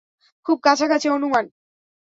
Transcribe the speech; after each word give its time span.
খুব 0.45 0.57
কাছাকাছি 0.63 1.07
অনুমান। 1.09 1.45